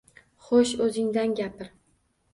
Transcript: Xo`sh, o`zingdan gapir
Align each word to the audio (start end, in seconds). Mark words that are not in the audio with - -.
Xo`sh, 0.45 0.71
o`zingdan 0.87 1.37
gapir 1.41 1.73